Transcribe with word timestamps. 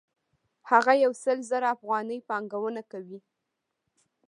هغه 0.69 0.93
یو 1.03 1.11
سل 1.23 1.37
زره 1.51 1.67
افغانۍ 1.75 2.19
پانګونه 2.29 2.81
کوي 2.91 3.19